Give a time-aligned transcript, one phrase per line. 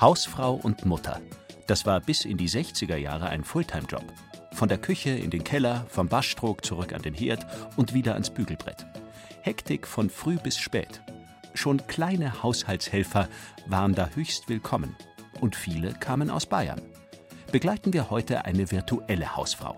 [0.00, 1.20] Hausfrau und Mutter.
[1.66, 4.04] Das war bis in die 60er Jahre ein Fulltime-Job.
[4.52, 8.30] Von der Küche in den Keller, vom Waschtrog zurück an den Herd und wieder ans
[8.30, 8.86] Bügelbrett.
[9.42, 11.00] Hektik von früh bis spät.
[11.54, 13.28] Schon kleine Haushaltshelfer
[13.66, 14.96] waren da höchst willkommen.
[15.40, 16.82] Und viele kamen aus Bayern.
[17.52, 19.76] Begleiten wir heute eine virtuelle Hausfrau.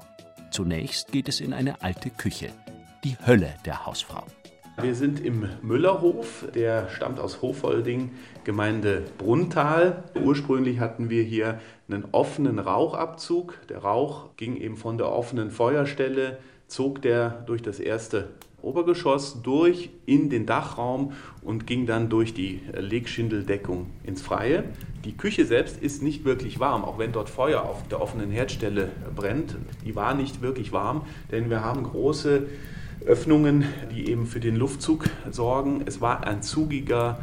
[0.51, 2.51] Zunächst geht es in eine alte Küche.
[3.05, 4.25] Die Hölle der Hausfrau.
[4.83, 8.11] Wir sind im Müllerhof, der stammt aus Hofolding,
[8.45, 10.05] Gemeinde Brunntal.
[10.23, 13.59] Ursprünglich hatten wir hier einen offenen Rauchabzug.
[13.71, 16.37] Der Rauch ging eben von der offenen Feuerstelle,
[16.69, 18.29] zog der durch das erste
[18.61, 24.65] Obergeschoss durch in den Dachraum und ging dann durch die Legschindeldeckung ins Freie.
[25.07, 28.91] Die Küche selbst ist nicht wirklich warm, auch wenn dort Feuer auf der offenen Herdstelle
[29.15, 29.57] brennt.
[29.87, 32.47] Die war nicht wirklich warm, denn wir haben große
[33.05, 33.65] Öffnungen,
[33.95, 35.83] die eben für den Luftzug sorgen.
[35.87, 37.19] Es war ein zugiger,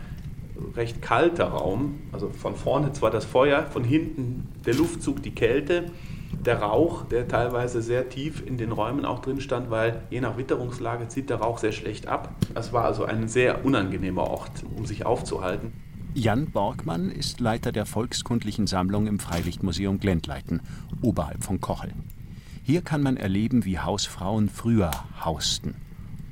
[0.76, 2.00] recht kalter Raum.
[2.12, 5.86] Also von vorne zwar das Feuer, von hinten der Luftzug, die Kälte,
[6.46, 10.38] der Rauch, der teilweise sehr tief in den Räumen auch drin stand, weil je nach
[10.38, 12.36] Witterungslage zieht der Rauch sehr schlecht ab.
[12.56, 15.72] Es war also ein sehr unangenehmer Ort, um sich aufzuhalten.
[16.16, 20.62] Jan Borgmann ist Leiter der Volkskundlichen Sammlung im Freilichtmuseum Glendleiten,
[21.02, 21.92] oberhalb von Kochel.
[22.66, 24.90] Hier kann man erleben, wie Hausfrauen früher
[25.24, 25.76] hausten.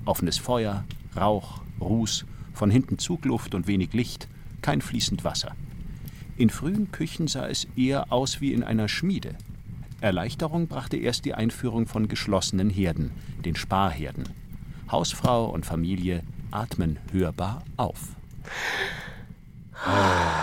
[0.05, 4.29] Offenes Feuer, Rauch, Ruß, von hinten Zugluft und wenig Licht,
[4.61, 5.55] kein fließend Wasser.
[6.37, 9.35] In frühen Küchen sah es eher aus wie in einer Schmiede.
[9.99, 13.11] Erleichterung brachte erst die Einführung von geschlossenen Herden,
[13.43, 14.23] den Sparherden.
[14.89, 18.15] Hausfrau und Familie atmen hörbar auf.
[19.85, 20.40] Ah.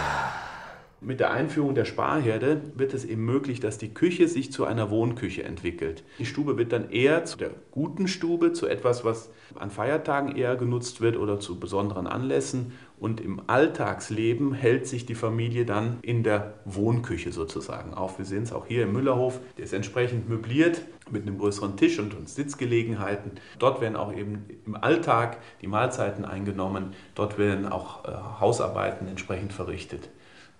[1.00, 4.91] Mit der Einführung der Sparherde wird es eben möglich, dass die Küche sich zu einer
[4.91, 6.02] Wohnküche entwickelt.
[6.18, 10.56] Die Stube wird dann eher zu der guten Stube, zu etwas, was an Feiertagen eher
[10.56, 12.72] genutzt wird oder zu besonderen Anlässen.
[12.98, 18.19] Und im Alltagsleben hält sich die Familie dann in der Wohnküche sozusagen auf.
[18.19, 19.38] Wir sehen es auch hier im Müllerhof.
[19.56, 20.82] Der ist entsprechend möbliert
[21.12, 23.32] mit einem größeren Tisch und, Sitzgelegenheiten.
[23.60, 26.94] Dort werden auch eben im Alltag die Mahlzeiten eingenommen.
[27.14, 28.10] Dort werden auch äh,
[28.41, 30.10] Hausarbeiten entsprechend verrichtet.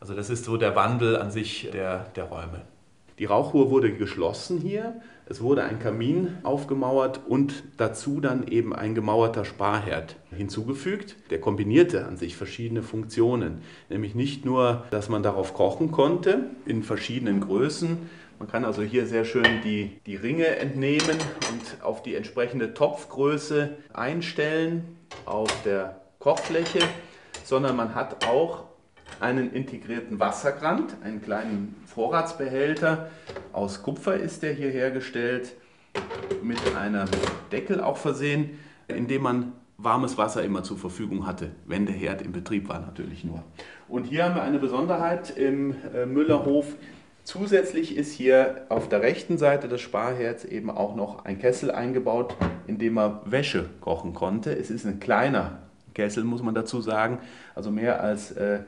[0.01, 2.63] Also das ist so der Wandel an sich der, der Räume.
[3.19, 5.01] Die Rauchruhe wurde geschlossen hier.
[5.27, 11.17] Es wurde ein Kamin aufgemauert und dazu dann eben ein gemauerter Sparherd hinzugefügt.
[11.31, 13.63] Der kombinierte an sich verschiedene Funktionen.
[13.89, 18.09] Nämlich nicht nur, dass man darauf kochen konnte in verschiedenen Größen.
[18.39, 21.19] Man kann also hier sehr schön die, die Ringe entnehmen
[21.51, 26.79] und auf die entsprechende Topfgröße einstellen auf der Kochfläche,
[27.43, 28.68] sondern man hat auch
[29.21, 33.11] einen integrierten Wassergrand, einen kleinen Vorratsbehälter.
[33.53, 35.55] Aus Kupfer ist der hier hergestellt,
[36.43, 37.09] mit einem
[37.51, 38.59] Deckel auch versehen,
[38.89, 42.81] in dem man warmes Wasser immer zur Verfügung hatte, wenn der Herd in Betrieb war
[42.81, 43.45] natürlich nur.
[43.89, 46.75] Und hier haben wir eine Besonderheit im äh, Müllerhof.
[47.23, 52.35] Zusätzlich ist hier auf der rechten Seite des Sparherds eben auch noch ein Kessel eingebaut,
[52.67, 54.51] in dem man Wäsche kochen konnte.
[54.51, 55.59] Es ist ein kleiner
[55.95, 57.19] Kessel, muss man dazu sagen,
[57.55, 58.61] also mehr als äh,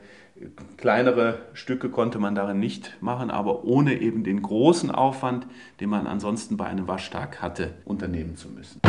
[0.77, 5.45] Kleinere Stücke konnte man darin nicht machen, aber ohne eben den großen Aufwand,
[5.79, 8.81] den man ansonsten bei einem Waschtag hatte, unternehmen zu müssen.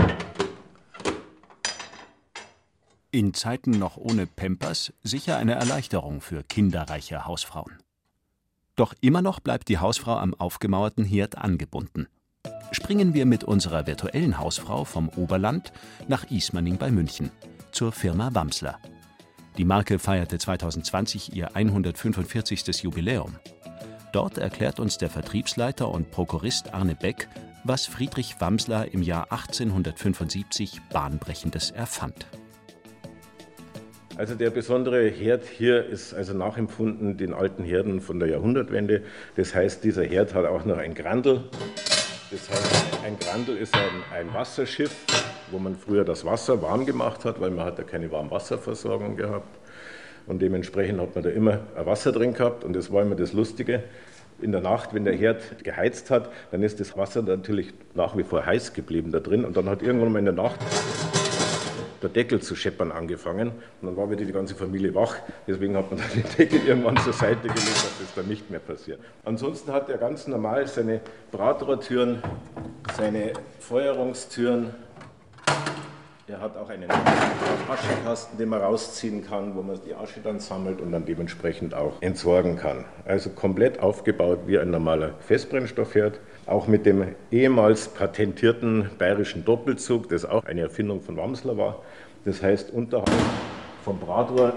[3.11, 7.73] In Zeiten noch ohne Pampers sicher eine Erleichterung für kinderreiche Hausfrauen.
[8.75, 12.07] Doch immer noch bleibt die Hausfrau am aufgemauerten Herd angebunden.
[12.71, 15.75] Springen wir mit unserer virtuellen Hausfrau vom Oberland
[16.09, 17.31] nach Ismaning bei München
[17.71, 18.79] zur Firma Wamsler.
[19.59, 22.85] Die Marke feierte 2020 ihr 145.
[22.85, 23.37] Jubiläum.
[24.11, 27.29] Dort erklärt uns der Vertriebsleiter und Prokurist Arne Beck,
[27.63, 32.27] was Friedrich Wamsler im Jahr 1875 Bahnbrechendes erfand.
[34.17, 39.03] Also der besondere Herd hier ist also nachempfunden den alten Herden von der Jahrhundertwende.
[39.37, 41.51] Das heißt, dieser Herd hat auch noch ein Grandel.
[42.31, 44.95] Das heißt, ein Grandel ist ein, ein Wasserschiff,
[45.53, 49.59] wo man früher das Wasser warm gemacht hat, weil man hat ja keine Warmwasserversorgung gehabt.
[50.27, 52.65] Und dementsprechend hat man da immer Wasser drin gehabt.
[52.65, 53.83] Und das war immer das Lustige.
[54.41, 58.23] In der Nacht, wenn der Herd geheizt hat, dann ist das Wasser natürlich nach wie
[58.23, 59.45] vor heiß geblieben da drin.
[59.45, 60.59] Und dann hat irgendwann mal in der Nacht
[62.03, 63.49] der Deckel zu scheppern angefangen.
[63.81, 65.17] Und dann war wieder die ganze Familie wach.
[65.47, 68.61] Deswegen hat man dann den Deckel irgendwann zur Seite gelegt, dass das dann nicht mehr
[68.61, 69.01] passiert.
[69.25, 71.01] Ansonsten hat er ganz normal seine
[71.31, 72.23] Bratrohrtüren,
[72.97, 74.71] seine Feuerungstüren,
[76.33, 80.81] er hat auch einen Aschekasten, den man rausziehen kann, wo man die Asche dann sammelt
[80.81, 82.87] und dann dementsprechend auch entsorgen kann.
[83.05, 86.21] Also komplett aufgebaut wie ein normaler Festbrennstoffherd.
[86.47, 91.83] Auch mit dem ehemals patentierten bayerischen Doppelzug, das auch eine Erfindung von Wamsler war.
[92.25, 93.11] Das heißt, unterhalb
[93.85, 94.55] vom Bratrohr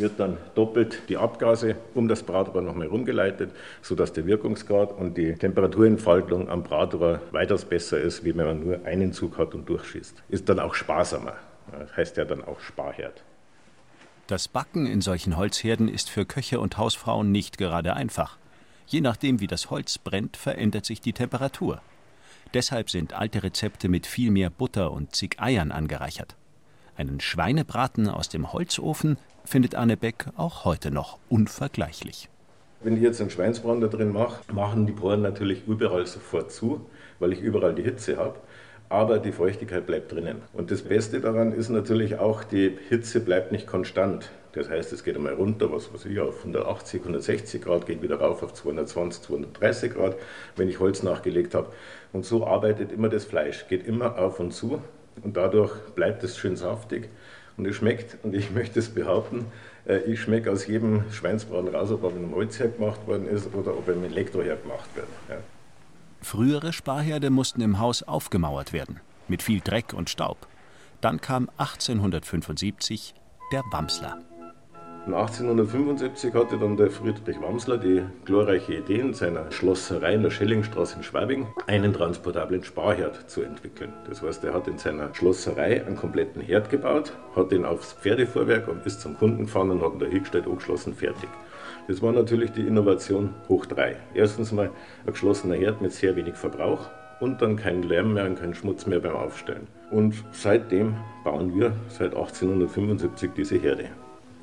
[0.00, 3.50] wird dann doppelt die Abgase um das Bratrohr nochmal rumgeleitet,
[3.82, 8.84] sodass der Wirkungsgrad und die Temperaturentfaltung am Bratrohr weitaus besser ist, wie wenn man nur
[8.84, 10.22] einen Zug hat und durchschießt.
[10.28, 11.34] Ist dann auch sparsamer.
[11.72, 13.22] Das heißt ja dann auch Sparherd.
[14.26, 18.38] Das Backen in solchen Holzherden ist für Köche und Hausfrauen nicht gerade einfach.
[18.86, 21.80] Je nachdem, wie das Holz brennt, verändert sich die Temperatur.
[22.54, 26.36] Deshalb sind alte Rezepte mit viel mehr Butter und zig Eiern angereichert.
[26.96, 32.28] Einen Schweinebraten aus dem Holzofen findet Anne Beck auch heute noch unvergleichlich.
[32.82, 36.80] Wenn ich jetzt einen Schweinsbraten da drin mache, machen die Poren natürlich überall sofort zu,
[37.18, 38.36] weil ich überall die Hitze habe.
[38.88, 40.42] Aber die Feuchtigkeit bleibt drinnen.
[40.52, 44.30] Und das Beste daran ist natürlich auch, die Hitze bleibt nicht konstant.
[44.52, 48.18] Das heißt, es geht einmal runter, was weiß ich, auf 180, 160 Grad, geht wieder
[48.18, 50.16] rauf auf 220, 230 Grad,
[50.56, 51.68] wenn ich Holz nachgelegt habe.
[52.12, 54.82] Und so arbeitet immer das Fleisch, geht immer auf und zu
[55.22, 57.08] und dadurch bleibt es schön saftig
[57.56, 59.46] und es schmeckt, und ich möchte es behaupten,
[59.86, 63.54] äh, ich schmecke aus jedem Schweinsbraten raus, ob er mit einem Holzherd gemacht worden ist
[63.54, 65.08] oder ob er mit Elektroherd gemacht wird.
[65.28, 65.36] Ja.
[66.22, 70.46] Frühere Sparherde mussten im Haus aufgemauert werden, mit viel Dreck und Staub.
[71.00, 73.14] Dann kam 1875
[73.52, 74.18] der Wamsler.
[75.06, 80.96] 1875 hatte dann der Friedrich Wamsler die glorreiche Idee in seiner Schlosserei in der Schellingstraße
[80.96, 83.94] in Schwabing, einen transportablen Sparherd zu entwickeln.
[84.08, 88.68] Das heißt, er hat in seiner Schlosserei einen kompletten Herd gebaut, hat ihn aufs Pferdefuhrwerk
[88.68, 91.30] und ist zum Kunden gefahren und hat ihn da hingestellt, angeschlossen, fertig.
[91.88, 93.96] Das war natürlich die Innovation hoch drei.
[94.12, 94.66] Erstens mal
[95.06, 98.86] ein geschlossener Herd mit sehr wenig Verbrauch und dann kein Lärm mehr und kein Schmutz
[98.86, 99.66] mehr beim Aufstellen.
[99.90, 100.94] Und seitdem
[101.24, 103.88] bauen wir seit 1875 diese Herde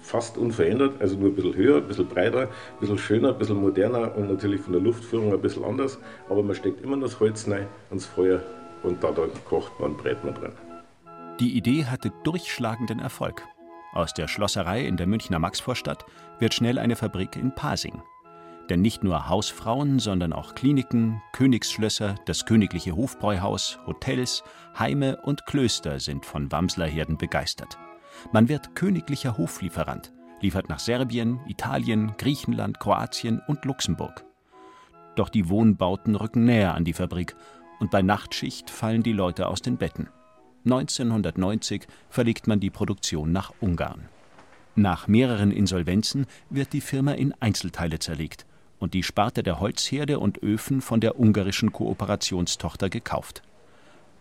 [0.07, 3.59] fast unverändert, also nur ein bisschen höher, ein bisschen breiter, ein bisschen schöner, ein bisschen
[3.59, 5.99] moderner und natürlich von der Luftführung ein bisschen anders.
[6.29, 8.41] Aber man steckt immer das Holz rein ans Feuer
[8.83, 9.11] und da
[9.45, 10.53] kocht man und brät man drin.
[11.39, 13.43] Die Idee hatte durchschlagenden Erfolg.
[13.93, 16.05] Aus der Schlosserei in der Münchner Maxvorstadt
[16.39, 18.01] wird schnell eine Fabrik in Pasing.
[18.69, 24.43] Denn nicht nur Hausfrauen, sondern auch Kliniken, Königsschlösser, das königliche Hofbräuhaus, Hotels,
[24.77, 27.77] Heime und Klöster sind von Wamslerherden begeistert.
[28.31, 30.11] Man wird königlicher Hoflieferant,
[30.41, 34.25] liefert nach Serbien, Italien, Griechenland, Kroatien und Luxemburg.
[35.15, 37.35] Doch die Wohnbauten rücken näher an die Fabrik
[37.79, 40.09] und bei Nachtschicht fallen die Leute aus den Betten.
[40.65, 44.09] 1990 verlegt man die Produktion nach Ungarn.
[44.75, 48.45] Nach mehreren Insolvenzen wird die Firma in Einzelteile zerlegt
[48.79, 53.41] und die Sparte der Holzherde und Öfen von der ungarischen Kooperationstochter gekauft.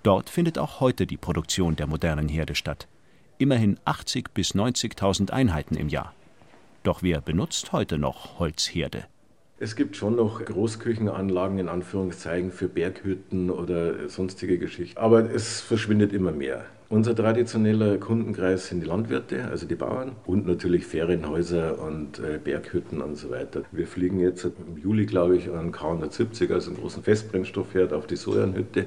[0.03, 2.89] Dort findet auch heute die Produktion der modernen Herde statt
[3.39, 6.15] immerhin 80.000 bis 90.000 Einheiten im Jahr.
[6.83, 9.05] Doch wer benutzt heute noch Holzherde?
[9.59, 16.13] Es gibt schon noch Großküchenanlagen in Anführungszeichen für Berghütten oder sonstige Geschichten, aber es verschwindet
[16.13, 16.67] immer mehr.
[16.89, 23.01] Unser traditioneller Kundenkreis sind die Landwirte, also die Bauern und natürlich Ferienhäuser und äh, Berghütten
[23.01, 23.63] und so weiter.
[23.73, 28.15] Wir fliegen jetzt im Juli, glaube ich, an K170, also einen großen Festbrennstoffherd auf die
[28.15, 28.87] Sojanhütte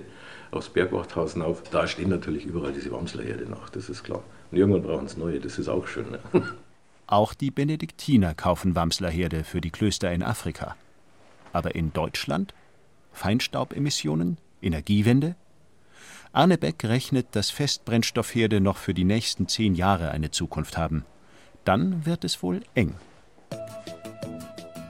[0.52, 1.64] aufs Bergwachthausen auf.
[1.72, 4.24] Da stehen natürlich überall diese Wamslerherde nach, das ist klar.
[4.52, 6.12] Und irgendwann brauchen sie neue, das ist auch schön.
[6.12, 6.20] Ne?
[7.08, 10.76] Auch die Benediktiner kaufen Wamslerherde für die Klöster in Afrika.
[11.54, 12.54] Aber in Deutschland?
[13.14, 14.38] Feinstaubemissionen?
[14.62, 15.36] Energiewende?
[16.34, 21.04] Arne Beck rechnet, dass Festbrennstoffherde noch für die nächsten zehn Jahre eine Zukunft haben.
[21.66, 22.94] Dann wird es wohl eng.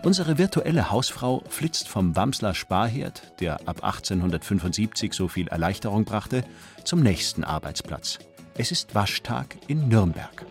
[0.03, 6.43] Unsere virtuelle Hausfrau flitzt vom Wamsler Sparherd, der ab 1875 so viel Erleichterung brachte,
[6.83, 8.19] zum nächsten Arbeitsplatz.
[8.61, 10.45] Es ist Waschtag in Nürnberg.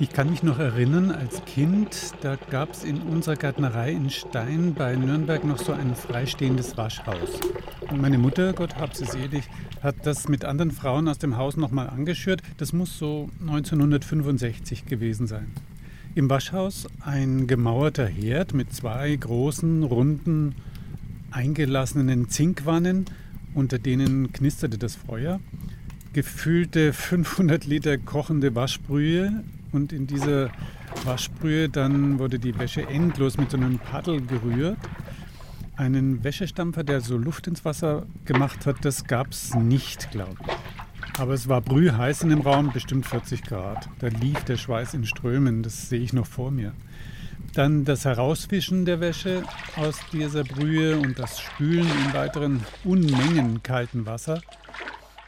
[0.00, 4.72] Ich kann mich noch erinnern, als Kind, da gab es in unserer Gärtnerei in Stein
[4.72, 7.38] bei Nürnberg noch so ein freistehendes Waschhaus.
[7.90, 9.44] Und meine Mutter, Gott hab sie selig,
[9.82, 12.40] hat das mit anderen Frauen aus dem Haus nochmal angeschürt.
[12.56, 15.52] Das muss so 1965 gewesen sein.
[16.14, 20.54] Im Waschhaus ein gemauerter Herd mit zwei großen, runden,
[21.30, 23.04] eingelassenen Zinkwannen,
[23.52, 25.40] unter denen knisterte das Feuer
[26.12, 29.42] gefühlte 500 Liter kochende Waschbrühe
[29.72, 30.50] und in dieser
[31.04, 34.78] Waschbrühe dann wurde die Wäsche endlos mit so einem Paddel gerührt.
[35.76, 41.18] Einen Wäschestampfer, der so Luft ins Wasser gemacht hat, das gab es nicht, glaube ich.
[41.18, 43.88] Aber es war brühheiß in dem Raum, bestimmt 40 Grad.
[43.98, 46.72] Da lief der Schweiß in Strömen, das sehe ich noch vor mir.
[47.54, 49.42] Dann das Herausfischen der Wäsche
[49.76, 54.40] aus dieser Brühe und das Spülen in weiteren Unmengen kalten Wasser.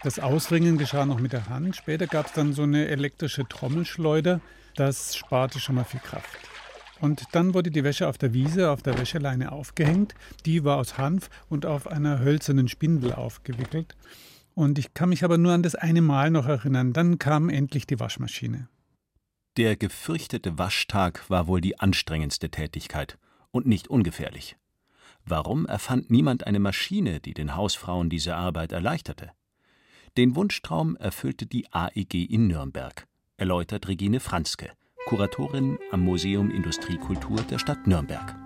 [0.04, 1.76] Das Ausringen geschah noch mit der Hand.
[1.76, 4.42] Später gab es dann so eine elektrische Trommelschleuder.
[4.76, 6.38] Das sparte schon mal viel Kraft.
[7.00, 10.14] Und dann wurde die Wäsche auf der Wiese, auf der Wäscheleine aufgehängt.
[10.44, 13.96] Die war aus Hanf und auf einer hölzernen Spindel aufgewickelt.
[14.52, 16.92] Und ich kann mich aber nur an das eine Mal noch erinnern.
[16.92, 18.68] Dann kam endlich die Waschmaschine.
[19.56, 23.16] Der gefürchtete Waschtag war wohl die anstrengendste Tätigkeit
[23.52, 24.58] und nicht ungefährlich.
[25.24, 29.32] Warum erfand niemand eine Maschine, die den Hausfrauen diese Arbeit erleichterte?
[30.16, 34.70] Den Wunschtraum erfüllte die AEG in Nürnberg, erläutert Regine Franzke,
[35.06, 38.36] Kuratorin am Museum Industriekultur der Stadt Nürnberg.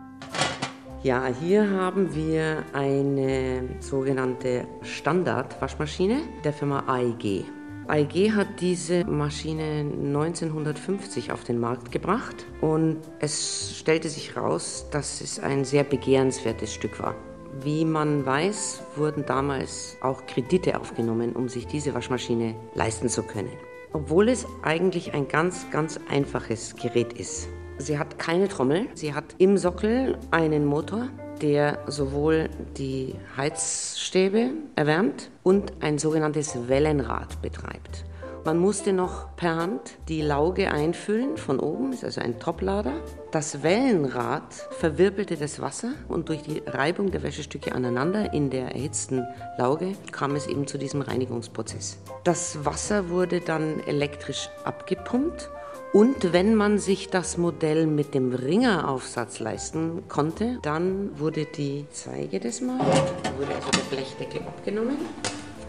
[1.03, 7.45] Ja, hier haben wir eine sogenannte Standardwaschmaschine der Firma AEG.
[7.87, 15.21] AEG hat diese Maschine 1950 auf den Markt gebracht und es stellte sich heraus, dass
[15.21, 17.15] es ein sehr begehrenswertes Stück war.
[17.61, 23.53] Wie man weiß, wurden damals auch Kredite aufgenommen, um sich diese Waschmaschine leisten zu können.
[23.93, 27.49] Obwohl es eigentlich ein ganz, ganz einfaches Gerät ist.
[27.79, 31.09] Sie hat keine Trommel, sie hat im Sockel einen Motor,
[31.41, 38.05] der sowohl die Heizstäbe erwärmt und ein sogenanntes Wellenrad betreibt.
[38.49, 42.95] Man musste noch per Hand die Lauge einfüllen von oben, ist also ein Toplader.
[43.31, 49.27] Das Wellenrad verwirbelte das Wasser und durch die Reibung der Wäschestücke aneinander in der erhitzten
[49.59, 51.99] Lauge kam es eben zu diesem Reinigungsprozess.
[52.25, 55.51] Das Wasser wurde dann elektrisch abgepumpt
[55.93, 62.41] und wenn man sich das Modell mit dem Ringeraufsatz leisten konnte, dann wurde die Zeige
[62.41, 64.97] des Mal, wurde also der Blechdeckel abgenommen,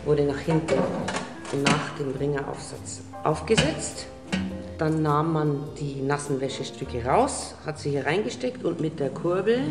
[0.06, 0.80] wurde nach hinten
[1.64, 4.08] nach dem Ringeraufsatz aufgesetzt.
[4.78, 9.62] Dann nahm man die nassen Wäschestücke raus, hat sie hier reingesteckt und mit der Kurbel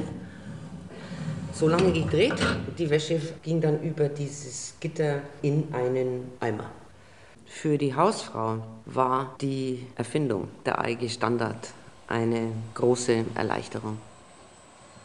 [1.53, 2.35] so lange gedreht.
[2.79, 6.71] Die Wäsche ging dann über dieses Gitter in einen Eimer.
[7.47, 11.73] Für die Hausfrau war die Erfindung der IG Standard
[12.07, 13.99] eine große Erleichterung.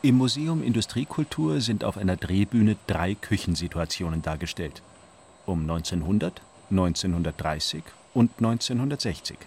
[0.01, 4.82] Im Museum Industriekultur sind auf einer Drehbühne drei Küchensituationen dargestellt.
[5.46, 6.42] Um 1900,
[6.74, 9.38] 1930 und 1960.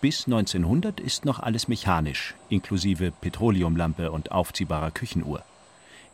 [0.00, 5.42] Bis 1900 ist noch alles mechanisch, inklusive Petroleumlampe und aufziehbarer Küchenuhr.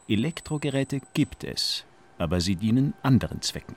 [0.09, 1.85] Elektrogeräte gibt es,
[2.19, 3.77] aber sie dienen anderen Zwecken.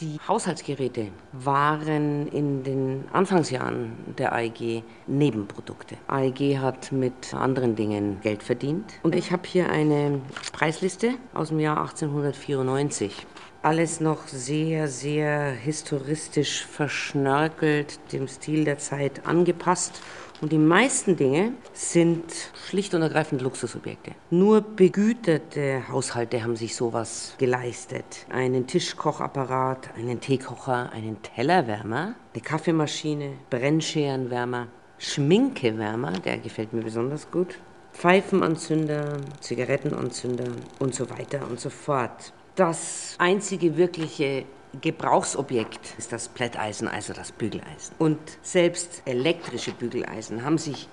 [0.00, 5.96] Die Haushaltsgeräte waren in den Anfangsjahren der AEG Nebenprodukte.
[6.06, 8.94] AEG hat mit anderen Dingen Geld verdient.
[9.02, 10.20] Und ich habe hier eine
[10.52, 13.26] Preisliste aus dem Jahr 1894
[13.68, 20.00] alles noch sehr, sehr historistisch verschnörkelt, dem Stil der Zeit angepasst.
[20.40, 22.24] Und die meisten Dinge sind
[22.66, 24.12] schlicht und ergreifend Luxusobjekte.
[24.30, 28.24] Nur begüterte Haushalte haben sich sowas geleistet.
[28.30, 37.58] Einen Tischkochapparat, einen Teekocher, einen Tellerwärmer, eine Kaffeemaschine, Brennscherenwärmer, Schminkewärmer, der gefällt mir besonders gut,
[37.92, 42.32] Pfeifenanzünder, Zigarettenanzünder und so weiter und so fort.
[42.58, 44.44] Das einzige wirkliche
[44.80, 47.94] Gebrauchsobjekt ist das Plätteisen, also das Bügeleisen.
[48.00, 50.88] Und selbst elektrische Bügeleisen haben sich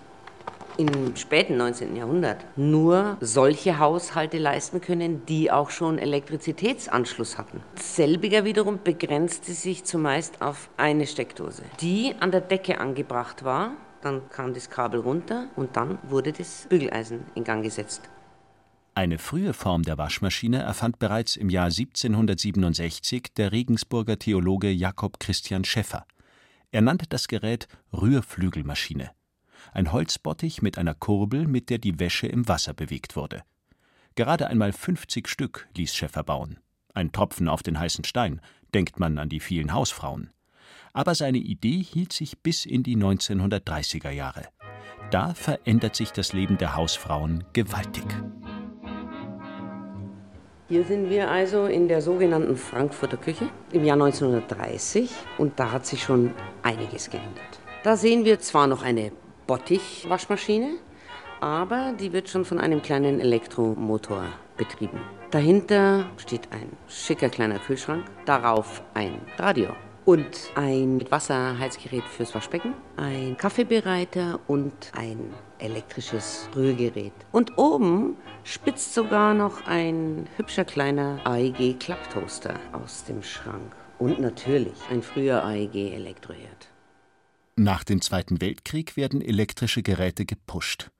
[0.77, 1.95] im späten 19.
[1.95, 7.63] Jahrhundert nur solche Haushalte leisten können, die auch schon Elektrizitätsanschluss hatten.
[7.81, 13.71] Selbiger wiederum begrenzte sich zumeist auf eine Steckdose, die an der Decke angebracht war.
[14.01, 18.07] Dann kam das Kabel runter und dann wurde das Bügeleisen in Gang gesetzt.
[18.97, 25.65] Eine frühe Form der Waschmaschine erfand bereits im Jahr 1767 der Regensburger Theologe Jakob Christian
[25.65, 26.05] Schäffer.
[26.71, 29.11] Er nannte das Gerät Rührflügelmaschine.
[29.73, 33.43] Ein Holzbottich mit einer Kurbel, mit der die Wäsche im Wasser bewegt wurde.
[34.15, 36.59] Gerade einmal 50 Stück ließ Schäffer bauen.
[36.93, 38.39] Ein Tropfen auf den heißen Stein,
[38.73, 40.29] denkt man an die vielen Hausfrauen.
[40.93, 44.47] Aber seine Idee hielt sich bis in die 1930er Jahre.
[45.11, 48.05] Da verändert sich das Leben der Hausfrauen gewaltig.
[50.67, 55.85] Hier sind wir also in der sogenannten Frankfurter Küche im Jahr 1930 und da hat
[55.85, 57.59] sich schon einiges geändert.
[57.83, 59.11] Da sehen wir zwar noch eine
[59.45, 60.71] Bottich-Waschmaschine,
[61.39, 64.23] aber die wird schon von einem kleinen Elektromotor
[64.57, 65.01] betrieben.
[65.29, 69.69] Dahinter steht ein schicker kleiner Kühlschrank, darauf ein Radio
[70.05, 77.13] und ein Wasserheizgerät fürs Waschbecken, ein Kaffeebereiter und ein elektrisches Rührgerät.
[77.31, 83.75] Und oben spitzt sogar noch ein hübscher kleiner AEG Klapptoaster aus dem Schrank.
[83.97, 86.69] Und natürlich ein früher AEG Elektroherd.
[87.55, 90.91] Nach dem Zweiten Weltkrieg werden elektrische Geräte gepusht.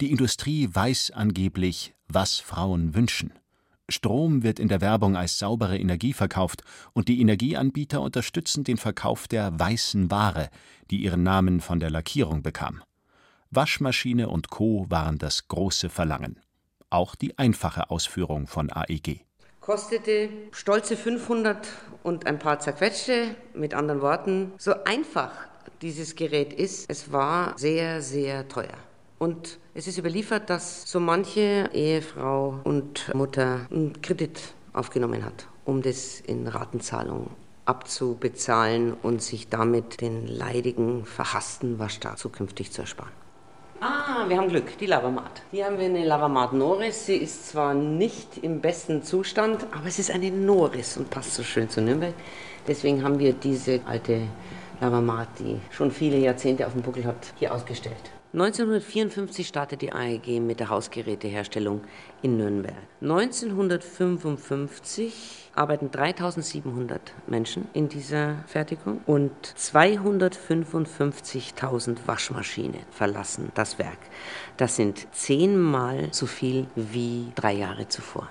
[0.00, 3.32] Die Industrie weiß angeblich, was Frauen wünschen.
[3.90, 9.28] Strom wird in der Werbung als saubere Energie verkauft und die Energieanbieter unterstützen den Verkauf
[9.28, 10.50] der weißen Ware,
[10.90, 12.82] die ihren Namen von der Lackierung bekam.
[13.50, 14.86] Waschmaschine und Co.
[14.88, 16.40] waren das große Verlangen.
[16.88, 19.24] Auch die einfache Ausführung von AEG.
[19.60, 21.68] Kostete stolze 500
[22.02, 25.32] und ein paar zerquetschte, mit anderen Worten, so einfach
[25.82, 28.78] dieses Gerät ist, es war sehr, sehr teuer.
[29.20, 34.40] Und es ist überliefert, dass so manche Ehefrau und Mutter einen Kredit
[34.72, 37.28] aufgenommen hat, um das in Ratenzahlung
[37.66, 43.12] abzubezahlen und sich damit den leidigen, verhassten Waschtag zukünftig zu ersparen.
[43.82, 45.42] Ah, wir haben Glück, die Lavamat.
[45.50, 47.04] Hier haben wir eine Lavamat Norris.
[47.04, 51.42] Sie ist zwar nicht im besten Zustand, aber es ist eine Norris und passt so
[51.42, 52.14] schön zu Nürnberg.
[52.66, 54.22] Deswegen haben wir diese alte
[54.80, 58.19] Lavamat, die schon viele Jahrzehnte auf dem Buckel hat, hier ausgestellt.
[58.32, 61.80] 1954 startet die AEG mit der Hausgeräteherstellung
[62.22, 62.76] in Nürnberg.
[63.02, 73.98] 1955 arbeiten 3700 Menschen in dieser Fertigung und 255.000 Waschmaschinen verlassen das Werk.
[74.56, 78.28] Das sind zehnmal so viel wie drei Jahre zuvor.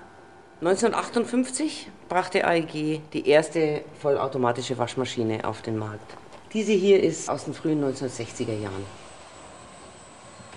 [0.62, 6.16] 1958 brachte AEG die erste vollautomatische Waschmaschine auf den Markt.
[6.54, 9.09] Diese hier ist aus den frühen 1960er Jahren.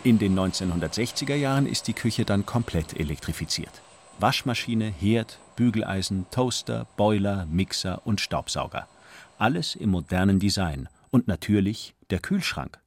[0.06, 3.72] In den 1960er Jahren ist die Küche dann komplett elektrifiziert.
[4.20, 8.90] Waschmaschine, Herd, Bügeleisen, Toaster, Boiler, Mixer und Staubsauger.
[9.38, 10.90] Alles im modernen Design.
[11.10, 12.82] Und natürlich der Kühlschrank.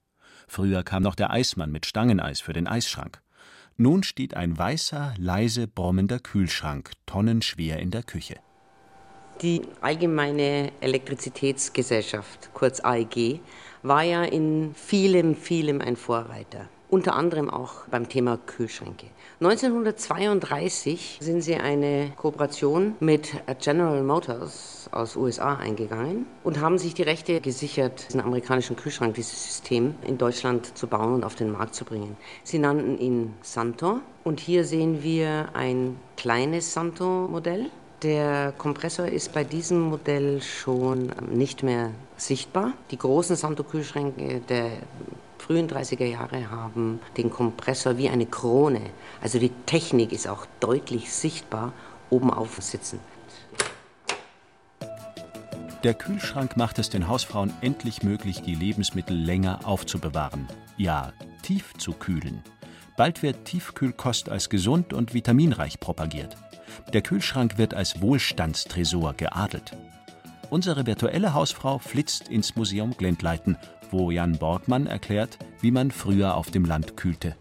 [0.47, 3.23] Früher kam noch der Eismann mit Stangeneis für den Eisschrank.
[3.79, 8.37] Nun steht ein weißer, leise brummender Kühlschrank tonnenschwer in der Küche.
[9.41, 13.41] Die Allgemeine Elektrizitätsgesellschaft, kurz AEG,
[13.83, 19.07] war ja in vielem, vielem ein Vorreiter unter anderem auch beim Thema Kühlschränke.
[19.41, 27.03] 1932 sind sie eine Kooperation mit General Motors aus USA eingegangen und haben sich die
[27.03, 31.75] Rechte gesichert, diesen amerikanischen Kühlschrank, dieses System in Deutschland zu bauen und auf den Markt
[31.75, 32.17] zu bringen.
[32.45, 37.67] Sie nannten ihn Santo und hier sehen wir ein kleines Santo-Modell.
[38.03, 42.73] Der Kompressor ist bei diesem Modell schon nicht mehr sichtbar.
[42.91, 44.71] Die großen Santo-Kühlschränke der
[45.47, 48.81] frühen 30er Jahre haben den Kompressor wie eine Krone.
[49.23, 51.73] Also die Technik ist auch deutlich sichtbar
[52.11, 52.99] oben auf sitzen.
[55.85, 60.49] Der Kühlschrank macht es den Hausfrauen endlich möglich, die Lebensmittel länger aufzubewahren.
[60.77, 62.43] Ja, tief zu kühlen.
[62.97, 66.37] Bald wird Tiefkühlkost als gesund und vitaminreich propagiert.
[66.93, 69.77] Der Kühlschrank wird als Wohlstandstresor geadelt.
[70.51, 73.57] Unsere virtuelle Hausfrau flitzt ins Museum Glendleiten
[73.91, 77.37] wo Jan Borgmann erklärt, wie man früher auf dem Land kühlte.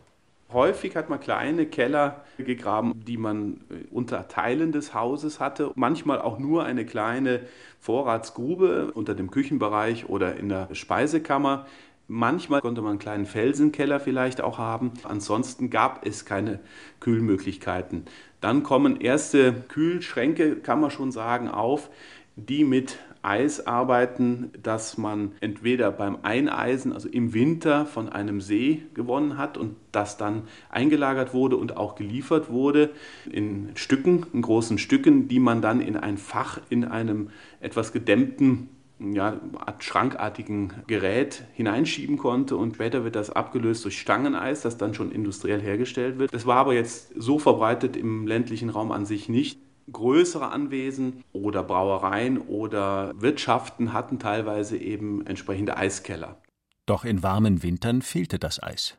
[0.51, 5.71] Häufig hat man kleine Keller gegraben, die man äh, unter Teilen des Hauses hatte.
[5.75, 7.41] Manchmal auch nur eine kleine
[7.79, 11.65] Vorratsgrube unter dem Küchenbereich oder in der Speisekammer.
[12.08, 14.93] Manchmal konnte man einen kleinen Felsenkeller vielleicht auch haben.
[15.03, 16.60] Ansonsten gab es keine
[16.99, 18.05] Kühlmöglichkeiten.
[18.39, 21.89] Dann kommen erste Kühlschränke, kann man schon sagen, auf,
[22.36, 28.83] die mit Eis arbeiten, das man entweder beim Eineisen, also im Winter von einem See
[28.93, 32.91] gewonnen hat und das dann eingelagert wurde und auch geliefert wurde
[33.31, 38.69] in Stücken, in großen Stücken, die man dann in ein Fach in einem etwas gedämmten
[38.99, 39.41] ja,
[39.79, 45.61] schrankartigen Gerät hineinschieben konnte und später wird das abgelöst durch Stangeneis, das dann schon industriell
[45.61, 46.33] hergestellt wird.
[46.33, 49.59] Das war aber jetzt so verbreitet im ländlichen Raum an sich nicht
[49.91, 56.41] größere Anwesen oder Brauereien oder Wirtschaften hatten teilweise eben entsprechende Eiskeller.
[56.85, 58.97] Doch in warmen Wintern fehlte das Eis.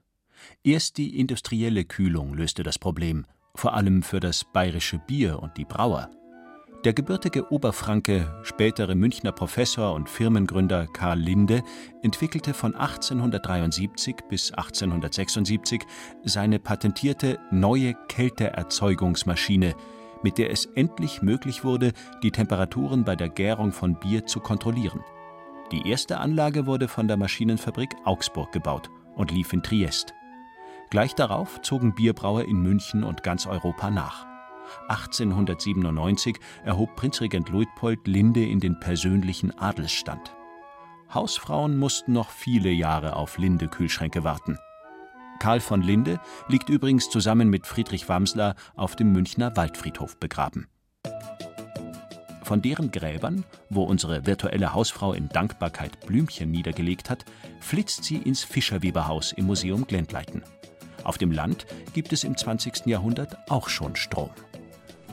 [0.63, 5.65] Erst die industrielle Kühlung löste das Problem, vor allem für das bayerische Bier und die
[5.65, 6.11] Brauer.
[6.85, 11.65] Der gebürtige Oberfranke, spätere Münchner Professor und Firmengründer Karl Linde
[12.03, 15.83] entwickelte von 1873 bis 1876
[16.23, 19.75] seine patentierte neue Kälteerzeugungsmaschine,
[20.27, 21.93] mit der es endlich möglich wurde,
[22.25, 25.05] die Temperaturen bei der Gärung von Bier zu kontrollieren.
[25.71, 30.15] Die erste Anlage wurde von der Maschinenfabrik Augsburg gebaut und lief in Triest.
[30.91, 34.27] Gleich darauf zogen Bierbrauer in München und ganz Europa nach.
[34.89, 40.35] 1897 erhob Prinzregent Luitpold Linde in den persönlichen Adelsstand.
[41.15, 44.59] Hausfrauen mussten noch viele Jahre auf Linde-Kühlschränke warten.
[45.39, 50.69] Karl von Linde liegt übrigens zusammen mit Friedrich Wamsler auf dem Münchner Waldfriedhof begraben.
[52.43, 57.25] Von deren Gräbern, wo unsere virtuelle Hausfrau in Dankbarkeit Blümchen niedergelegt hat,
[57.59, 60.45] flitzt sie ins Fischerweberhaus im Museum Glendleiten.
[61.03, 62.87] Auf dem Land gibt es im 20.
[62.87, 64.31] Jahrhundert auch schon Strom.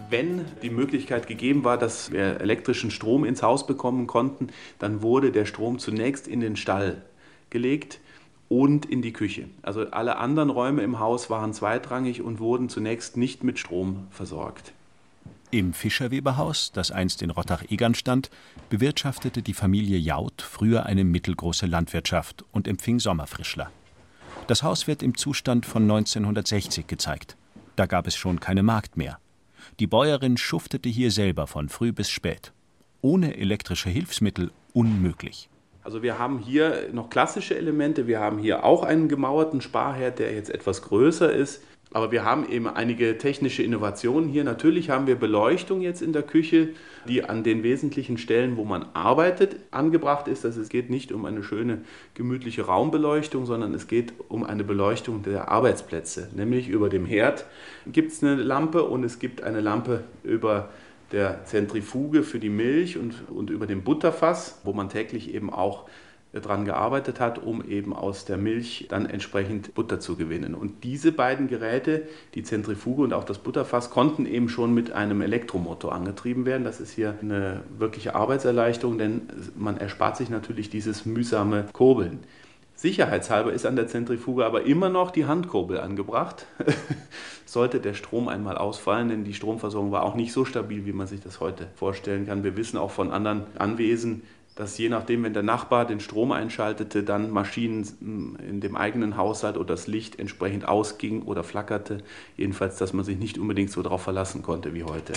[0.10, 5.32] Wenn die Möglichkeit gegeben war, dass wir elektrischen Strom ins Haus bekommen konnten, dann wurde
[5.32, 7.02] der Strom zunächst in den Stall
[7.50, 8.00] gelegt
[8.54, 9.50] und in die Küche.
[9.64, 14.74] Also alle anderen Räume im Haus waren zweitrangig und wurden zunächst nicht mit Strom versorgt.
[15.50, 18.30] Im Fischerweberhaus, das einst in Rottach-Egern stand,
[18.70, 23.72] bewirtschaftete die Familie Jaud früher eine mittelgroße Landwirtschaft und empfing Sommerfrischler.
[24.46, 27.38] Das Haus wird im Zustand von 1960 gezeigt.
[27.76, 29.18] Da gab es schon keine Magd mehr.
[29.80, 32.52] Die Bäuerin schuftete hier selber von früh bis spät.
[33.02, 35.50] Ohne elektrische Hilfsmittel unmöglich.
[35.84, 38.08] Also wir haben hier noch klassische Elemente.
[38.08, 41.62] Wir haben hier auch einen gemauerten Sparherd, der jetzt etwas größer ist.
[41.94, 44.44] Aber wir haben eben einige technische Innovationen hier.
[44.44, 46.70] Natürlich haben wir Beleuchtung jetzt in der Küche,
[47.08, 50.44] die an den wesentlichen Stellen, wo man arbeitet, angebracht ist.
[50.44, 51.82] Also es geht nicht um eine schöne,
[52.16, 56.30] gemütliche Raumbeleuchtung, sondern es geht um eine Beleuchtung der Arbeitsplätze.
[56.34, 57.46] Nämlich über dem Herd
[57.86, 60.70] gibt es eine Lampe und es gibt eine Lampe über
[61.14, 65.86] der Zentrifuge für die Milch und, und über dem Butterfass, wo man täglich eben auch
[66.34, 70.56] daran gearbeitet hat, um eben aus der Milch dann entsprechend Butter zu gewinnen.
[70.56, 75.22] Und diese beiden Geräte, die Zentrifuge und auch das Butterfass, konnten eben schon mit einem
[75.22, 76.64] Elektromotor angetrieben werden.
[76.64, 79.22] Das ist hier eine wirkliche Arbeitserleichterung, denn
[79.56, 82.22] man erspart sich natürlich dieses mühsame Kurbeln.
[82.76, 86.48] Sicherheitshalber ist an der Zentrifuge aber immer noch die Handkurbel angebracht.
[87.46, 91.08] Sollte der Strom einmal ausfallen, denn die Stromversorgung war auch nicht so stabil, wie man
[91.08, 92.44] sich das heute vorstellen kann.
[92.44, 94.24] Wir wissen auch von anderen Anwesen,
[94.56, 99.18] dass je nachdem, wenn der Nachbar den Strom einschaltete, dann Maschinen hm, in dem eigenen
[99.18, 102.00] Haushalt oder das Licht entsprechend ausging oder flackerte.
[102.38, 105.14] Jedenfalls, dass man sich nicht unbedingt so darauf verlassen konnte wie heute.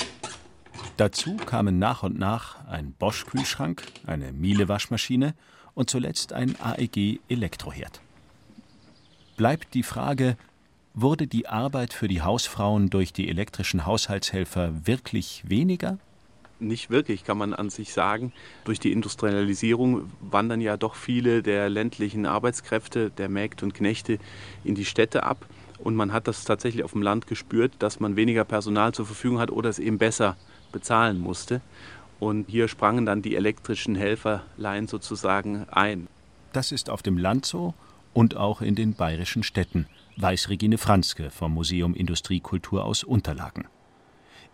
[0.97, 5.35] Dazu kamen nach und nach ein Bosch-Kühlschrank, eine Miele-Waschmaschine
[5.77, 8.01] und zuletzt ein AEG-Elektroherd.
[9.37, 10.37] Bleibt die Frage,
[10.95, 15.99] wurde die Arbeit für die Hausfrauen durch die elektrischen Haushaltshelfer wirklich weniger?
[16.59, 18.33] nicht wirklich, kann man an sich sagen.
[18.65, 24.19] Durch die Industrialisierung wandern ja doch viele der ländlichen Arbeitskräfte, der Mägde und Knechte
[24.65, 25.47] in die Städte ab.
[25.79, 29.39] Und man hat das tatsächlich auf dem Land gespürt, dass man weniger Personal zur Verfügung
[29.39, 30.37] hat oder es eben besser
[30.73, 31.61] bezahlen musste.
[32.19, 36.09] Und hier sprangen dann die elektrischen Helferlein sozusagen ein.
[36.53, 37.75] Das ist auf dem Land so
[38.15, 43.67] und auch in den bayerischen Städten, weiß Regine Franzke vom Museum Industriekultur aus Unterlagen.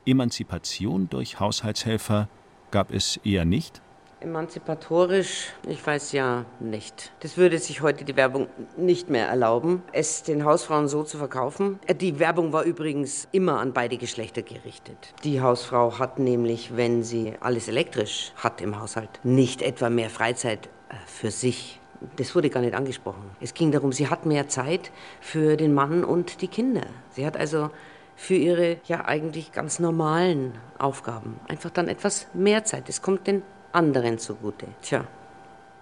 [0.05, 2.29] Emanzipation durch Haushaltshelfer
[2.72, 3.81] gab es eher nicht?
[4.22, 7.12] Emanzipatorisch, ich weiß ja nicht.
[7.20, 11.80] Das würde sich heute die Werbung nicht mehr erlauben, es den Hausfrauen so zu verkaufen.
[12.00, 14.96] Die Werbung war übrigens immer an beide Geschlechter gerichtet.
[15.24, 20.66] Die Hausfrau hat nämlich, wenn sie alles elektrisch hat im Haushalt, nicht etwa mehr Freizeit
[20.88, 21.80] äh, für sich.
[22.16, 23.30] Das wurde gar nicht angesprochen.
[23.40, 26.82] Es ging darum, sie hat mehr Zeit für den Mann und die Kinder.
[27.11, 27.70] Sie hat also
[28.14, 31.40] für ihre ja eigentlich ganz normalen Aufgaben.
[31.48, 32.88] Einfach dann etwas mehr Zeit.
[32.88, 34.66] Es kommt den anderen zugute.
[34.82, 35.04] Tja,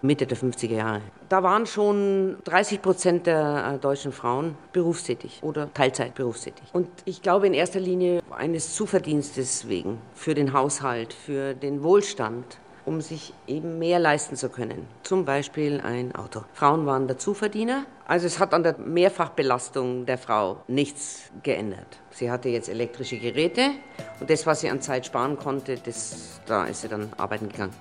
[0.02, 1.02] Mitte der 50er Jahre.
[1.28, 6.64] Da waren schon 30 Prozent der äh, deutschen Frauen berufstätig oder Teilzeit berufstätig.
[6.72, 12.58] Und ich glaube in erster Linie eines Zuverdienstes wegen für den Haushalt, für den Wohlstand
[12.90, 14.84] um sich eben mehr leisten zu können.
[15.04, 16.42] Zum Beispiel ein Auto.
[16.54, 17.86] Frauen waren der Zuverdiener.
[18.04, 22.00] Also es hat an der Mehrfachbelastung der Frau nichts geändert.
[22.10, 23.70] Sie hatte jetzt elektrische Geräte
[24.18, 27.74] und das, was sie an Zeit sparen konnte, das, da ist sie dann arbeiten gegangen.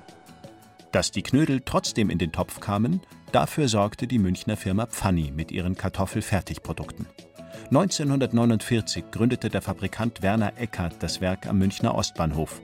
[0.92, 5.52] Dass die Knödel trotzdem in den Topf kamen, dafür sorgte die Münchner Firma Pfanni mit
[5.52, 7.08] ihren Kartoffelfertigprodukten.
[7.72, 12.62] 1949 gründete der Fabrikant Werner Eckert das Werk am Münchner Ostbahnhof.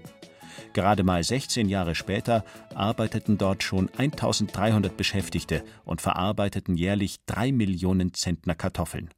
[0.75, 8.13] Gerade mal 16 Jahre später arbeiteten dort schon 1300 Beschäftigte und verarbeiteten jährlich drei Millionen
[8.13, 9.09] Zentner Kartoffeln.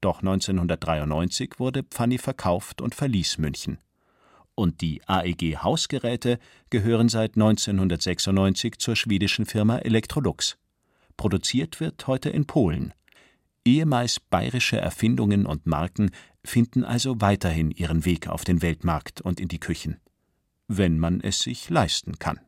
[0.00, 3.78] Doch 1993 wurde Pfanni verkauft und verließ München.
[4.54, 6.38] Und die AEG Hausgeräte
[6.70, 10.58] gehören seit 1996 zur schwedischen Firma Electrolux.
[11.16, 12.94] Produziert wird heute in Polen.
[13.64, 16.12] Ehemals bayerische Erfindungen und Marken
[16.44, 20.00] finden also weiterhin ihren Weg auf den Weltmarkt und in die Küchen
[20.72, 22.38] wenn man es sich leisten kann